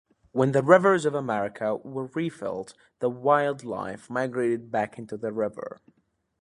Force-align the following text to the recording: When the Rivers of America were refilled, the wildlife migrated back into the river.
When 0.31 0.51
the 0.51 0.63
Rivers 0.63 1.05
of 1.05 1.13
America 1.13 1.75
were 1.75 2.07
refilled, 2.15 2.73
the 2.97 3.07
wildlife 3.11 4.09
migrated 4.09 4.71
back 4.71 4.97
into 4.97 5.15
the 5.15 5.31
river. 5.31 5.79